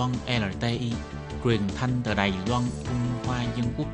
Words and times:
Loan 0.00 0.12
LTI, 0.40 0.92
truyền 1.44 1.60
thanh 1.76 1.90
từ 2.04 2.14
Đài 2.14 2.32
Loan, 2.48 2.62
Trung 2.84 3.26
Hoa 3.26 3.44
Dân 3.56 3.66
Quốc. 3.78 3.86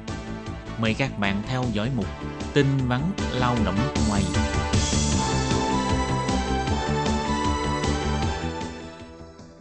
Mời 0.81 0.95
các 0.95 1.19
bạn 1.19 1.43
theo 1.47 1.65
dõi 1.73 1.91
mục 1.97 2.07
tin 2.55 2.67
vắn 2.89 3.01
lao 3.41 3.57
động 3.65 3.75
ngoài. 4.09 4.23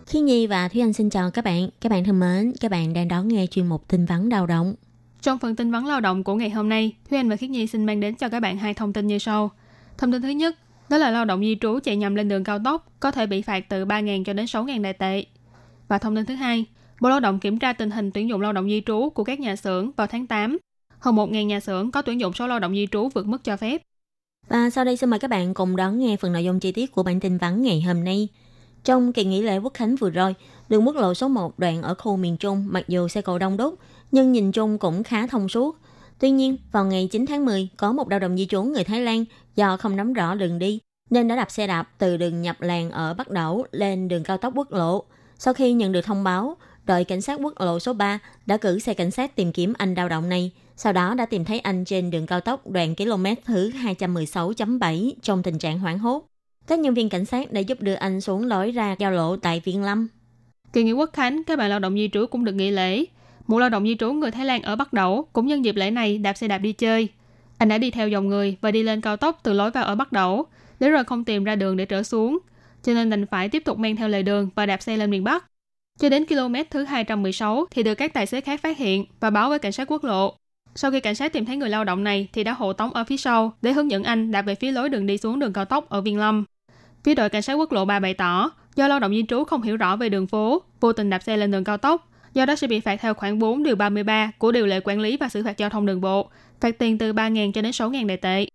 Khi 0.06 0.20
Nhi 0.20 0.48
và 0.48 0.68
Thúy 0.68 0.82
Anh 0.82 0.94
xin 0.94 1.10
chào 1.10 1.32
các 1.32 1.46
bạn. 1.46 1.70
Các 1.82 1.90
bạn 1.90 2.04
thân 2.04 2.20
mến, 2.20 2.54
các 2.62 2.72
bạn 2.72 2.94
đang 2.94 3.08
đón 3.08 3.28
nghe 3.28 3.48
chuyên 3.48 3.68
mục 3.68 3.88
tin 3.88 4.06
vắn 4.06 4.30
lao 4.30 4.48
động. 4.48 4.76
Trong 5.22 5.40
phần 5.40 5.56
tin 5.56 5.72
vắn 5.72 5.86
lao 5.86 6.02
động 6.02 6.24
của 6.24 6.36
ngày 6.36 6.50
hôm 6.50 6.70
nay, 6.70 6.96
Thúy 7.10 7.18
Anh 7.20 7.30
và 7.30 7.36
Khiết 7.36 7.50
Nhi 7.50 7.68
xin 7.68 7.86
mang 7.86 8.00
đến 8.00 8.16
cho 8.16 8.30
các 8.30 8.40
bạn 8.40 8.58
hai 8.58 8.74
thông 8.74 8.94
tin 8.94 9.08
như 9.08 9.20
sau. 9.20 9.52
Thông 9.98 10.12
tin 10.12 10.22
thứ 10.22 10.30
nhất, 10.30 10.56
đó 10.90 10.98
là 10.98 11.10
lao 11.10 11.26
động 11.26 11.42
di 11.42 11.58
trú 11.62 11.80
chạy 11.84 11.96
nhầm 11.96 12.16
lên 12.16 12.28
đường 12.28 12.44
cao 12.44 12.60
tốc 12.66 12.88
có 13.00 13.12
thể 13.12 13.26
bị 13.26 13.42
phạt 13.42 13.70
từ 13.70 13.86
3.000 13.86 14.24
cho 14.24 14.34
đến 14.34 14.46
6.000 14.46 14.82
đại 14.82 14.94
tệ. 14.94 15.26
Và 15.88 15.98
thông 15.98 16.16
tin 16.16 16.26
thứ 16.26 16.36
hai, 16.36 16.66
Bộ 17.02 17.10
Lao 17.10 17.20
động 17.20 17.40
kiểm 17.40 17.60
tra 17.60 17.74
tình 17.74 17.92
hình 17.92 18.12
tuyển 18.12 18.30
dụng 18.30 18.42
lao 18.42 18.54
động 18.54 18.70
di 18.70 18.82
trú 18.86 19.10
của 19.10 19.24
các 19.24 19.40
nhà 19.40 19.56
xưởng 19.56 19.92
vào 19.92 20.08
tháng 20.08 20.28
8. 20.28 20.58
Hơn 21.00 21.16
1.000 21.16 21.46
nhà 21.46 21.60
xưởng 21.60 21.92
có 21.92 22.02
tuyển 22.02 22.20
dụng 22.20 22.34
số 22.34 22.48
lao 22.48 22.60
động 22.60 22.74
di 22.74 22.88
trú 22.92 23.10
vượt 23.14 23.26
mức 23.26 23.44
cho 23.44 23.58
phép. 23.58 23.82
Và 24.48 24.70
sau 24.70 24.86
đây 24.86 24.98
xin 24.98 25.10
mời 25.10 25.20
các 25.20 25.30
bạn 25.30 25.54
cùng 25.54 25.76
đón 25.76 26.00
nghe 26.00 26.18
phần 26.18 26.34
nội 26.34 26.44
dung 26.44 26.60
chi 26.60 26.72
tiết 26.72 26.92
của 26.92 27.04
bản 27.04 27.20
tin 27.20 27.38
vắn 27.38 27.62
ngày 27.62 27.82
hôm 27.82 28.04
nay. 28.04 28.28
Trong 28.84 29.14
kỳ 29.14 29.26
nghỉ 29.26 29.42
lễ 29.42 29.58
Quốc 29.58 29.74
Khánh 29.74 29.96
vừa 29.96 30.10
rồi, 30.10 30.36
đường 30.70 30.88
quốc 30.88 30.96
lộ 30.96 31.14
số 31.14 31.28
1 31.28 31.60
đoạn 31.60 31.82
ở 31.82 31.96
khu 31.96 32.18
miền 32.18 32.38
Trung 32.38 32.66
mặc 32.70 32.84
dù 32.88 33.08
xe 33.08 33.22
cộ 33.22 33.40
đông 33.40 33.58
đúc, 33.58 33.80
nhưng 34.12 34.32
nhìn 34.32 34.52
chung 34.52 34.78
cũng 34.78 35.04
khá 35.04 35.28
thông 35.28 35.50
suốt. 35.50 35.78
Tuy 36.20 36.32
nhiên, 36.32 36.58
vào 36.72 36.86
ngày 36.86 37.08
9 37.12 37.26
tháng 37.26 37.46
10, 37.46 37.70
có 37.78 37.94
một 37.94 38.10
lao 38.10 38.20
động 38.20 38.38
di 38.38 38.46
trú 38.46 38.64
người 38.64 38.84
Thái 38.84 39.02
Lan 39.02 39.26
do 39.56 39.78
không 39.78 39.96
nắm 39.96 40.14
rõ 40.14 40.36
đường 40.36 40.60
đi, 40.60 40.80
nên 41.10 41.28
đã 41.28 41.36
đạp 41.36 41.52
xe 41.52 41.68
đạp 41.68 41.90
từ 41.98 42.18
đường 42.18 42.42
nhập 42.42 42.62
làng 42.62 42.92
ở 42.92 43.14
Bắc 43.14 43.30
Đẩu 43.30 43.66
lên 43.72 44.08
đường 44.08 44.24
cao 44.24 44.38
tốc 44.38 44.54
quốc 44.56 44.72
lộ. 44.72 45.06
Sau 45.40 45.54
khi 45.54 45.74
nhận 45.74 45.92
được 45.92 46.06
thông 46.06 46.24
báo, 46.24 46.58
đội 46.86 47.04
cảnh 47.04 47.22
sát 47.22 47.40
quốc 47.42 47.54
lộ 47.62 47.80
số 47.80 47.94
3 47.94 48.20
đã 48.46 48.58
cử 48.58 48.80
xe 48.80 48.94
cảnh 48.94 49.12
sát 49.12 49.36
tìm 49.36 49.52
kiếm 49.52 49.74
anh 49.78 49.94
lao 49.94 50.10
động 50.10 50.30
này. 50.30 50.52
Sau 50.78 50.94
đó 50.94 51.14
đã 51.14 51.26
tìm 51.26 51.46
thấy 51.46 51.60
anh 51.60 51.86
trên 51.86 52.12
đường 52.12 52.26
cao 52.26 52.42
tốc 52.42 52.68
đoạn 52.68 52.96
km 52.96 53.26
thứ 53.46 53.70
216.7 53.70 55.12
trong 55.22 55.44
tình 55.44 55.60
trạng 55.60 55.80
hoảng 55.80 56.00
hốt. 56.00 56.26
Các 56.68 56.80
nhân 56.80 56.94
viên 56.94 57.10
cảnh 57.10 57.26
sát 57.26 57.52
đã 57.52 57.60
giúp 57.60 57.82
đưa 57.82 57.94
anh 57.94 58.22
xuống 58.22 58.48
lối 58.48 58.72
ra 58.72 58.96
giao 59.00 59.12
lộ 59.12 59.36
tại 59.36 59.62
Viên 59.66 59.84
Lâm. 59.84 60.08
Kỳ 60.74 60.84
nghỉ 60.84 60.92
Quốc 60.92 61.10
Khánh, 61.14 61.44
các 61.44 61.60
bạn 61.60 61.70
lao 61.70 61.80
động 61.80 61.96
di 61.96 62.10
trú 62.14 62.26
cũng 62.26 62.46
được 62.46 62.54
nghỉ 62.54 62.72
lễ. 62.72 63.06
Một 63.48 63.60
lao 63.60 63.70
động 63.70 63.84
di 63.84 63.96
trú 64.00 64.14
người 64.14 64.32
Thái 64.32 64.46
Lan 64.46 64.62
ở 64.62 64.76
Bắc 64.76 64.94
Đẩu 64.94 65.28
cũng 65.34 65.48
nhân 65.48 65.66
dịp 65.66 65.76
lễ 65.76 65.92
này 65.92 66.18
đạp 66.18 66.34
xe 66.34 66.48
đạp 66.48 66.58
đi 66.58 66.74
chơi. 66.74 67.08
Anh 67.58 67.70
đã 67.70 67.78
đi 67.78 67.92
theo 67.92 68.10
dòng 68.10 68.28
người 68.28 68.58
và 68.62 68.72
đi 68.72 68.84
lên 68.84 69.02
cao 69.02 69.18
tốc 69.18 69.40
từ 69.44 69.54
lối 69.54 69.72
vào 69.72 69.84
ở 69.84 69.96
Bắc 69.96 70.12
Đẩu, 70.12 70.46
để 70.80 70.90
rồi 70.90 71.04
không 71.04 71.24
tìm 71.24 71.44
ra 71.44 71.56
đường 71.56 71.78
để 71.78 71.86
trở 71.86 72.04
xuống, 72.04 72.38
cho 72.86 72.94
nên 72.94 73.10
đành 73.10 73.26
phải 73.26 73.50
tiếp 73.50 73.64
tục 73.66 73.80
men 73.80 73.96
theo 73.96 74.08
lề 74.08 74.24
đường 74.24 74.50
và 74.56 74.66
đạp 74.66 74.82
xe 74.82 74.98
lên 74.98 75.10
miền 75.10 75.24
Bắc. 75.24 75.46
Cho 76.00 76.10
đến 76.10 76.26
km 76.26 76.56
thứ 76.70 76.84
216 76.84 77.66
thì 77.72 77.84
được 77.84 77.96
các 77.96 78.14
tài 78.14 78.26
xế 78.26 78.42
khác 78.42 78.62
phát 78.62 78.78
hiện 78.78 79.06
và 79.20 79.30
báo 79.30 79.50
với 79.50 79.60
cảnh 79.60 79.72
sát 79.72 79.92
quốc 79.92 80.04
lộ. 80.04 80.36
Sau 80.76 80.92
khi 80.92 81.00
cảnh 81.00 81.16
sát 81.16 81.34
tìm 81.34 81.46
thấy 81.46 81.58
người 81.58 81.70
lao 81.70 81.84
động 81.84 82.04
này 82.04 82.28
thì 82.34 82.44
đã 82.44 82.54
hộ 82.54 82.74
tống 82.74 82.94
ở 82.94 83.04
phía 83.04 83.18
sau 83.18 83.54
để 83.62 83.74
hướng 83.74 83.92
dẫn 83.92 84.04
anh 84.04 84.32
đạp 84.32 84.42
về 84.42 84.56
phía 84.56 84.72
lối 84.72 84.90
đường 84.90 85.06
đi 85.06 85.18
xuống 85.18 85.40
đường 85.40 85.54
cao 85.54 85.66
tốc 85.66 85.90
ở 85.90 86.02
Viên 86.02 86.20
Lâm. 86.20 86.46
Phía 87.04 87.16
đội 87.16 87.30
cảnh 87.30 87.42
sát 87.42 87.54
quốc 87.54 87.72
lộ 87.72 87.86
3 87.86 88.00
bày 88.00 88.14
tỏ, 88.14 88.52
do 88.76 88.88
lao 88.88 89.00
động 89.00 89.12
di 89.12 89.26
trú 89.28 89.44
không 89.44 89.62
hiểu 89.62 89.78
rõ 89.78 89.96
về 89.96 90.10
đường 90.10 90.28
phố, 90.28 90.62
vô 90.80 90.94
tình 90.94 91.10
đạp 91.10 91.24
xe 91.24 91.38
lên 91.38 91.52
đường 91.52 91.64
cao 91.64 91.78
tốc, 91.78 92.10
do 92.34 92.46
đó 92.46 92.56
sẽ 92.56 92.68
bị 92.68 92.80
phạt 92.80 93.00
theo 93.02 93.14
khoản 93.14 93.40
4 93.40 93.64
điều 93.64 93.76
33 93.76 94.32
của 94.38 94.52
điều 94.52 94.66
lệ 94.66 94.80
quản 94.84 95.00
lý 95.00 95.18
và 95.18 95.30
xử 95.30 95.44
phạt 95.44 95.58
giao 95.58 95.70
thông 95.70 95.86
đường 95.86 96.02
bộ, 96.02 96.30
phạt 96.62 96.78
tiền 96.78 96.98
từ 96.98 97.14
3.000 97.14 97.52
cho 97.52 97.62
đến 97.62 97.72
6.000 97.72 98.08
đại 98.08 98.18
tệ. 98.18 98.46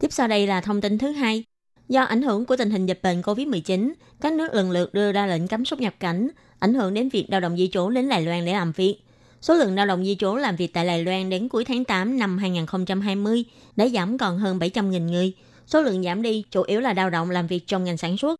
Tiếp 0.00 0.12
sau 0.12 0.28
đây 0.28 0.46
là 0.46 0.60
thông 0.60 0.80
tin 0.80 0.98
thứ 0.98 1.10
hai. 1.10 1.44
Do 1.90 2.02
ảnh 2.02 2.22
hưởng 2.22 2.44
của 2.44 2.56
tình 2.56 2.70
hình 2.70 2.86
dịch 2.86 3.00
bệnh 3.02 3.20
COVID-19, 3.20 3.92
các 4.20 4.32
nước 4.32 4.54
lần 4.54 4.70
lượt 4.70 4.94
đưa 4.94 5.12
ra 5.12 5.26
lệnh 5.26 5.48
cấm 5.48 5.64
xuất 5.64 5.80
nhập 5.80 5.94
cảnh, 6.00 6.28
ảnh 6.58 6.74
hưởng 6.74 6.94
đến 6.94 7.08
việc 7.08 7.26
lao 7.28 7.40
động 7.40 7.56
di 7.56 7.68
trú 7.72 7.90
đến 7.90 8.08
Đài 8.08 8.22
Loan 8.22 8.44
để 8.44 8.52
làm 8.52 8.72
việc. 8.72 8.96
Số 9.40 9.54
lượng 9.54 9.74
lao 9.74 9.86
động 9.86 10.04
di 10.04 10.16
trú 10.18 10.36
làm 10.36 10.56
việc 10.56 10.72
tại 10.74 10.86
Đài 10.86 11.04
Loan 11.04 11.30
đến 11.30 11.48
cuối 11.48 11.64
tháng 11.64 11.84
8 11.84 12.18
năm 12.18 12.38
2020 12.38 13.44
đã 13.76 13.88
giảm 13.88 14.18
còn 14.18 14.38
hơn 14.38 14.58
700.000 14.58 15.10
người. 15.10 15.32
Số 15.66 15.82
lượng 15.82 16.02
giảm 16.02 16.22
đi 16.22 16.44
chủ 16.50 16.62
yếu 16.62 16.80
là 16.80 16.92
lao 16.92 17.10
động 17.10 17.30
làm 17.30 17.46
việc 17.46 17.66
trong 17.66 17.84
ngành 17.84 17.96
sản 17.96 18.16
xuất. 18.16 18.36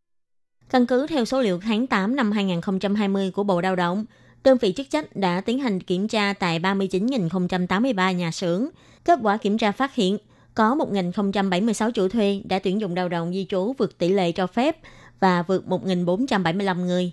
Căn 0.70 0.86
cứ 0.86 1.06
theo 1.06 1.24
số 1.24 1.40
liệu 1.40 1.60
tháng 1.60 1.86
8 1.86 2.16
năm 2.16 2.32
2020 2.32 3.30
của 3.30 3.42
Bộ 3.42 3.60
Lao 3.60 3.76
động, 3.76 4.04
đơn 4.44 4.58
vị 4.60 4.72
chức 4.72 4.90
trách 4.90 5.16
đã 5.16 5.40
tiến 5.40 5.58
hành 5.58 5.80
kiểm 5.80 6.08
tra 6.08 6.32
tại 6.32 6.60
39.083 6.60 8.12
nhà 8.12 8.30
xưởng. 8.30 8.68
Kết 9.04 9.18
quả 9.22 9.36
kiểm 9.36 9.58
tra 9.58 9.72
phát 9.72 9.94
hiện 9.94 10.18
có 10.54 10.74
1.076 10.74 11.90
chủ 11.90 12.08
thuê 12.08 12.42
đã 12.44 12.58
tuyển 12.58 12.80
dụng 12.80 12.96
lao 12.96 13.08
động 13.08 13.32
di 13.32 13.46
trú 13.48 13.72
vượt 13.78 13.98
tỷ 13.98 14.08
lệ 14.08 14.32
cho 14.32 14.46
phép 14.46 14.76
và 15.20 15.42
vượt 15.42 15.64
1.475 15.68 16.84
người. 16.84 17.12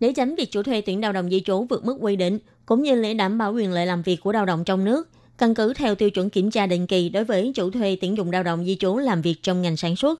Để 0.00 0.12
tránh 0.12 0.34
việc 0.34 0.50
chủ 0.50 0.62
thuê 0.62 0.80
tuyển 0.80 1.00
lao 1.00 1.12
động 1.12 1.30
di 1.30 1.40
trú 1.40 1.66
vượt 1.70 1.84
mức 1.84 1.96
quy 2.00 2.16
định, 2.16 2.38
cũng 2.66 2.82
như 2.82 3.02
để 3.02 3.14
đảm 3.14 3.38
bảo 3.38 3.52
quyền 3.52 3.72
lợi 3.72 3.86
làm 3.86 4.02
việc 4.02 4.20
của 4.20 4.32
lao 4.32 4.46
động 4.46 4.64
trong 4.64 4.84
nước, 4.84 5.08
căn 5.38 5.54
cứ 5.54 5.74
theo 5.74 5.94
tiêu 5.94 6.10
chuẩn 6.10 6.30
kiểm 6.30 6.50
tra 6.50 6.66
định 6.66 6.86
kỳ 6.86 7.08
đối 7.08 7.24
với 7.24 7.52
chủ 7.54 7.70
thuê 7.70 7.96
tuyển 8.00 8.16
dụng 8.16 8.30
lao 8.30 8.42
động 8.42 8.64
di 8.64 8.76
trú 8.76 8.96
làm 8.98 9.22
việc 9.22 9.42
trong 9.42 9.62
ngành 9.62 9.76
sản 9.76 9.96
xuất. 9.96 10.18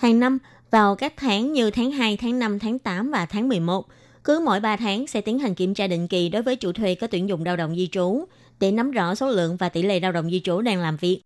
Hàng 0.00 0.20
năm, 0.20 0.38
vào 0.70 0.94
các 0.96 1.14
tháng 1.16 1.52
như 1.52 1.70
tháng 1.70 1.90
2, 1.90 2.16
tháng 2.16 2.38
5, 2.38 2.58
tháng 2.58 2.78
8 2.78 3.10
và 3.10 3.26
tháng 3.26 3.48
11, 3.48 3.86
cứ 4.24 4.42
mỗi 4.44 4.60
3 4.60 4.76
tháng 4.76 5.06
sẽ 5.06 5.20
tiến 5.20 5.38
hành 5.38 5.54
kiểm 5.54 5.74
tra 5.74 5.86
định 5.86 6.08
kỳ 6.08 6.28
đối 6.28 6.42
với 6.42 6.56
chủ 6.56 6.72
thuê 6.72 6.94
có 6.94 7.06
tuyển 7.06 7.28
dụng 7.28 7.44
lao 7.44 7.56
động 7.56 7.76
di 7.76 7.88
trú 7.92 8.24
để 8.60 8.72
nắm 8.72 8.90
rõ 8.90 9.14
số 9.14 9.30
lượng 9.30 9.56
và 9.56 9.68
tỷ 9.68 9.82
lệ 9.82 10.00
lao 10.00 10.12
động 10.12 10.30
di 10.30 10.40
trú 10.40 10.60
đang 10.60 10.80
làm 10.80 10.96
việc. 10.96 11.22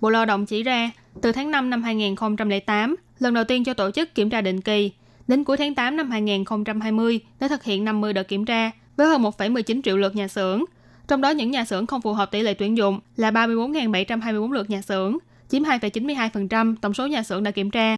Bộ 0.00 0.10
Lao 0.10 0.26
động 0.26 0.46
chỉ 0.46 0.62
ra, 0.62 0.90
từ 1.22 1.32
tháng 1.32 1.50
5 1.50 1.70
năm 1.70 1.82
2008, 1.82 2.96
lần 3.18 3.34
đầu 3.34 3.44
tiên 3.44 3.64
cho 3.64 3.74
tổ 3.74 3.90
chức 3.90 4.14
kiểm 4.14 4.30
tra 4.30 4.40
định 4.40 4.60
kỳ, 4.60 4.92
đến 5.28 5.44
cuối 5.44 5.56
tháng 5.56 5.74
8 5.74 5.96
năm 5.96 6.10
2020 6.10 7.20
đã 7.40 7.48
thực 7.48 7.64
hiện 7.64 7.84
50 7.84 8.12
đợt 8.12 8.28
kiểm 8.28 8.44
tra 8.44 8.70
với 8.96 9.06
hơn 9.06 9.22
1,19 9.22 9.82
triệu 9.82 9.96
lượt 9.96 10.16
nhà 10.16 10.28
xưởng. 10.28 10.64
Trong 11.08 11.20
đó 11.20 11.30
những 11.30 11.50
nhà 11.50 11.64
xưởng 11.64 11.86
không 11.86 12.00
phù 12.00 12.12
hợp 12.12 12.30
tỷ 12.30 12.42
lệ 12.42 12.54
tuyển 12.54 12.76
dụng 12.76 13.00
là 13.16 13.30
34.724 13.30 14.52
lượt 14.52 14.70
nhà 14.70 14.82
xưởng, 14.82 15.18
chiếm 15.48 15.62
2,92% 15.62 16.74
tổng 16.80 16.94
số 16.94 17.06
nhà 17.06 17.22
xưởng 17.22 17.42
đã 17.42 17.50
kiểm 17.50 17.70
tra. 17.70 17.96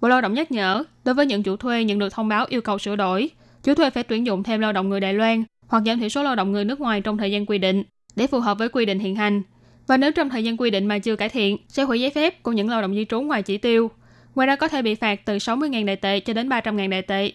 Bộ 0.00 0.08
Lao 0.08 0.20
động 0.20 0.34
nhắc 0.34 0.52
nhở, 0.52 0.84
đối 1.04 1.14
với 1.14 1.26
những 1.26 1.42
chủ 1.42 1.56
thuê 1.56 1.84
nhận 1.84 1.98
được 1.98 2.12
thông 2.12 2.28
báo 2.28 2.46
yêu 2.48 2.60
cầu 2.60 2.78
sửa 2.78 2.96
đổi, 2.96 3.30
chủ 3.62 3.74
thuê 3.74 3.90
phải 3.90 4.02
tuyển 4.02 4.26
dụng 4.26 4.42
thêm 4.42 4.60
lao 4.60 4.72
động 4.72 4.88
người 4.88 5.00
Đài 5.00 5.14
Loan 5.14 5.44
hoặc 5.66 5.82
giảm 5.86 6.00
thiểu 6.00 6.08
số 6.08 6.22
lao 6.22 6.36
động 6.36 6.52
người 6.52 6.64
nước 6.64 6.80
ngoài 6.80 7.00
trong 7.00 7.18
thời 7.18 7.30
gian 7.30 7.46
quy 7.46 7.58
định 7.58 7.82
để 8.16 8.26
phù 8.26 8.40
hợp 8.40 8.58
với 8.58 8.68
quy 8.68 8.86
định 8.86 8.98
hiện 8.98 9.16
hành. 9.16 9.42
Và 9.90 9.96
nếu 9.96 10.12
trong 10.12 10.30
thời 10.30 10.44
gian 10.44 10.56
quy 10.56 10.70
định 10.70 10.86
mà 10.86 10.98
chưa 10.98 11.16
cải 11.16 11.28
thiện, 11.28 11.56
sẽ 11.68 11.82
hủy 11.82 12.00
giấy 12.00 12.10
phép 12.10 12.42
của 12.42 12.52
những 12.52 12.68
lao 12.68 12.82
động 12.82 12.94
di 12.94 13.04
trú 13.04 13.20
ngoài 13.20 13.42
chỉ 13.42 13.58
tiêu. 13.58 13.90
Ngoài 14.34 14.46
ra 14.46 14.56
có 14.56 14.68
thể 14.68 14.82
bị 14.82 14.94
phạt 14.94 15.20
từ 15.24 15.36
60.000 15.36 15.86
đại 15.86 15.96
tệ 15.96 16.20
cho 16.20 16.32
đến 16.32 16.48
300.000 16.48 16.90
đại 16.90 17.02
tệ. 17.02 17.32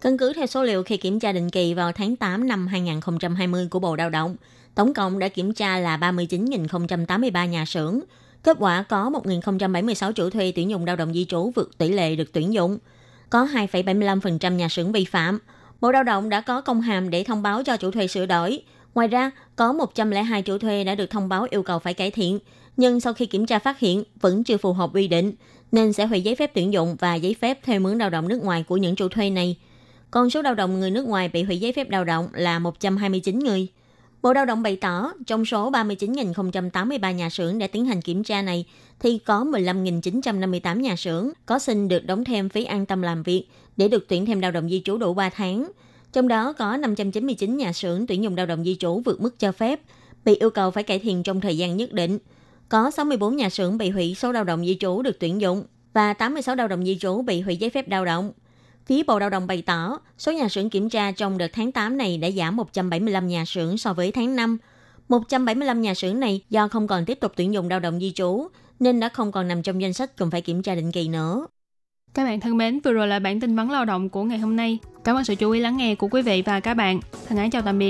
Căn 0.00 0.18
cứ 0.18 0.32
theo 0.32 0.46
số 0.46 0.64
liệu 0.64 0.82
khi 0.82 0.96
kiểm 0.96 1.20
tra 1.20 1.32
định 1.32 1.50
kỳ 1.50 1.74
vào 1.74 1.92
tháng 1.92 2.16
8 2.16 2.48
năm 2.48 2.66
2020 2.66 3.68
của 3.70 3.78
Bộ 3.78 3.96
Lao 3.96 4.10
động, 4.10 4.36
tổng 4.74 4.94
cộng 4.94 5.18
đã 5.18 5.28
kiểm 5.28 5.52
tra 5.52 5.78
là 5.78 5.96
39.083 5.96 7.46
nhà 7.46 7.64
xưởng. 7.64 8.00
Kết 8.42 8.56
quả 8.60 8.84
có 8.88 9.10
1.076 9.24 10.12
chủ 10.12 10.30
thuê 10.30 10.52
tuyển 10.56 10.70
dụng 10.70 10.86
lao 10.86 10.96
động 10.96 11.14
di 11.14 11.24
trú 11.24 11.50
vượt 11.54 11.78
tỷ 11.78 11.88
lệ 11.88 12.16
được 12.16 12.32
tuyển 12.32 12.52
dụng. 12.52 12.78
Có 13.30 13.44
2,75% 13.44 14.52
nhà 14.52 14.68
xưởng 14.68 14.92
vi 14.92 15.04
phạm. 15.04 15.38
Bộ 15.80 15.92
Lao 15.92 16.02
động 16.02 16.28
đã 16.28 16.40
có 16.40 16.60
công 16.60 16.80
hàm 16.80 17.10
để 17.10 17.24
thông 17.24 17.42
báo 17.42 17.62
cho 17.62 17.76
chủ 17.76 17.90
thuê 17.90 18.06
sửa 18.06 18.26
đổi. 18.26 18.62
Ngoài 18.96 19.08
ra, 19.08 19.30
có 19.56 19.72
102 19.72 20.42
chủ 20.42 20.58
thuê 20.58 20.84
đã 20.84 20.94
được 20.94 21.10
thông 21.10 21.28
báo 21.28 21.46
yêu 21.50 21.62
cầu 21.62 21.78
phải 21.78 21.94
cải 21.94 22.10
thiện, 22.10 22.38
nhưng 22.76 23.00
sau 23.00 23.12
khi 23.12 23.26
kiểm 23.26 23.46
tra 23.46 23.58
phát 23.58 23.78
hiện 23.78 24.04
vẫn 24.20 24.44
chưa 24.44 24.56
phù 24.56 24.72
hợp 24.72 24.90
quy 24.94 25.08
định, 25.08 25.32
nên 25.72 25.92
sẽ 25.92 26.06
hủy 26.06 26.20
giấy 26.20 26.34
phép 26.34 26.50
tuyển 26.54 26.72
dụng 26.72 26.96
và 26.98 27.14
giấy 27.14 27.36
phép 27.40 27.64
thuê 27.66 27.78
mướn 27.78 27.98
lao 27.98 28.10
động 28.10 28.28
nước 28.28 28.42
ngoài 28.42 28.64
của 28.68 28.76
những 28.76 28.96
chủ 28.96 29.08
thuê 29.08 29.30
này. 29.30 29.56
Còn 30.10 30.30
số 30.30 30.42
lao 30.42 30.54
động 30.54 30.80
người 30.80 30.90
nước 30.90 31.06
ngoài 31.08 31.28
bị 31.28 31.42
hủy 31.42 31.58
giấy 31.58 31.72
phép 31.72 31.90
lao 31.90 32.04
động 32.04 32.28
là 32.32 32.58
129 32.58 33.38
người. 33.38 33.66
Bộ 34.22 34.32
Lao 34.32 34.44
động 34.44 34.62
bày 34.62 34.76
tỏ, 34.76 35.12
trong 35.26 35.44
số 35.44 35.70
39.083 35.70 37.12
nhà 37.12 37.30
xưởng 37.30 37.58
đã 37.58 37.66
tiến 37.66 37.84
hành 37.84 38.02
kiểm 38.02 38.24
tra 38.24 38.42
này, 38.42 38.64
thì 39.00 39.18
có 39.18 39.44
15.958 39.44 40.80
nhà 40.80 40.96
xưởng 40.96 41.30
có 41.46 41.58
xin 41.58 41.88
được 41.88 42.06
đóng 42.06 42.24
thêm 42.24 42.48
phí 42.48 42.64
an 42.64 42.86
tâm 42.86 43.02
làm 43.02 43.22
việc 43.22 43.46
để 43.76 43.88
được 43.88 44.08
tuyển 44.08 44.26
thêm 44.26 44.40
lao 44.40 44.50
động 44.50 44.68
di 44.68 44.82
trú 44.84 44.98
đủ 44.98 45.14
3 45.14 45.28
tháng. 45.28 45.70
Trong 46.16 46.28
đó 46.28 46.52
có 46.52 46.76
599 46.76 47.56
nhà 47.56 47.72
xưởng 47.72 48.06
tuyển 48.06 48.22
dụng 48.22 48.36
lao 48.36 48.46
động 48.46 48.64
di 48.64 48.76
trú 48.76 49.00
vượt 49.04 49.20
mức 49.20 49.38
cho 49.38 49.52
phép, 49.52 49.80
bị 50.24 50.34
yêu 50.34 50.50
cầu 50.50 50.70
phải 50.70 50.82
cải 50.82 50.98
thiện 50.98 51.22
trong 51.22 51.40
thời 51.40 51.58
gian 51.58 51.76
nhất 51.76 51.92
định. 51.92 52.18
Có 52.68 52.90
64 52.90 53.36
nhà 53.36 53.50
xưởng 53.50 53.78
bị 53.78 53.90
hủy 53.90 54.14
số 54.14 54.32
lao 54.32 54.44
động 54.44 54.66
di 54.66 54.76
trú 54.80 55.02
được 55.02 55.18
tuyển 55.20 55.40
dụng 55.40 55.64
và 55.92 56.12
86 56.12 56.56
lao 56.56 56.68
động 56.68 56.84
di 56.84 56.98
trú 56.98 57.22
bị 57.22 57.40
hủy 57.40 57.56
giấy 57.56 57.70
phép 57.70 57.88
lao 57.88 58.04
động. 58.04 58.32
Phía 58.86 59.02
Bộ 59.02 59.18
Lao 59.18 59.30
động 59.30 59.46
bày 59.46 59.62
tỏ, 59.62 59.98
số 60.18 60.32
nhà 60.32 60.48
xưởng 60.48 60.70
kiểm 60.70 60.88
tra 60.88 61.12
trong 61.12 61.38
đợt 61.38 61.48
tháng 61.52 61.72
8 61.72 61.96
này 61.96 62.18
đã 62.18 62.30
giảm 62.30 62.56
175 62.56 63.28
nhà 63.28 63.44
xưởng 63.44 63.78
so 63.78 63.92
với 63.92 64.12
tháng 64.12 64.36
5. 64.36 64.58
175 65.08 65.80
nhà 65.82 65.94
xưởng 65.94 66.20
này 66.20 66.40
do 66.50 66.68
không 66.68 66.86
còn 66.86 67.04
tiếp 67.04 67.20
tục 67.20 67.32
tuyển 67.36 67.54
dụng 67.54 67.68
lao 67.68 67.80
động 67.80 68.00
di 68.00 68.12
trú, 68.12 68.48
nên 68.80 69.00
đã 69.00 69.08
không 69.08 69.32
còn 69.32 69.48
nằm 69.48 69.62
trong 69.62 69.82
danh 69.82 69.92
sách 69.92 70.16
cần 70.16 70.30
phải 70.30 70.40
kiểm 70.40 70.62
tra 70.62 70.74
định 70.74 70.92
kỳ 70.92 71.08
nữa. 71.08 71.46
Các 72.14 72.24
bạn 72.24 72.40
thân 72.40 72.56
mến, 72.56 72.80
vừa 72.80 72.92
rồi 72.92 73.08
là 73.08 73.18
bản 73.18 73.40
tin 73.40 73.56
vấn 73.56 73.70
lao 73.70 73.84
động 73.84 74.08
của 74.08 74.24
ngày 74.24 74.38
hôm 74.38 74.56
nay. 74.56 74.78
Cảm 75.04 75.16
ơn 75.16 75.24
sự 75.24 75.34
chú 75.34 75.50
ý 75.50 75.60
lắng 75.60 75.76
nghe 75.76 75.94
của 75.94 76.08
quý 76.08 76.22
vị 76.22 76.42
và 76.46 76.60
các 76.60 76.74
bạn. 76.74 77.00
Thân 77.28 77.38
ái 77.38 77.50
chào 77.50 77.62
tạm 77.62 77.78
biệt. 77.78 77.84